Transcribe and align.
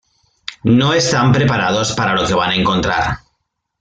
No 0.63 0.93
están 0.95 1.31
preparados 1.31 1.91
para 1.93 2.15
lo 2.15 2.25
que 2.25 2.33
van 2.33 2.49
a 2.49 2.55
encontrar. 2.55 3.19